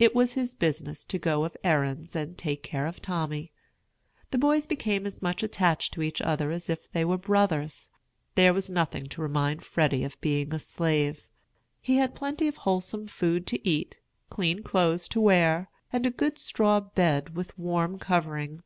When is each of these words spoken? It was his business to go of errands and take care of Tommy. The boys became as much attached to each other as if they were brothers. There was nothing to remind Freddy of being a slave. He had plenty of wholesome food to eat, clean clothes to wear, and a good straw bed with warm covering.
It 0.00 0.16
was 0.16 0.32
his 0.32 0.52
business 0.52 1.04
to 1.04 1.16
go 1.16 1.44
of 1.44 1.56
errands 1.62 2.16
and 2.16 2.36
take 2.36 2.64
care 2.64 2.88
of 2.88 3.00
Tommy. 3.00 3.52
The 4.32 4.36
boys 4.38 4.66
became 4.66 5.06
as 5.06 5.22
much 5.22 5.44
attached 5.44 5.94
to 5.94 6.02
each 6.02 6.20
other 6.20 6.50
as 6.50 6.68
if 6.68 6.90
they 6.90 7.04
were 7.04 7.16
brothers. 7.18 7.88
There 8.34 8.52
was 8.52 8.68
nothing 8.68 9.06
to 9.10 9.22
remind 9.22 9.62
Freddy 9.64 10.02
of 10.02 10.20
being 10.20 10.52
a 10.52 10.58
slave. 10.58 11.20
He 11.80 11.98
had 11.98 12.16
plenty 12.16 12.48
of 12.48 12.56
wholesome 12.66 13.06
food 13.06 13.46
to 13.46 13.64
eat, 13.68 13.94
clean 14.28 14.64
clothes 14.64 15.06
to 15.10 15.20
wear, 15.20 15.70
and 15.92 16.04
a 16.04 16.10
good 16.10 16.36
straw 16.36 16.80
bed 16.80 17.36
with 17.36 17.56
warm 17.56 18.00
covering. 18.00 18.64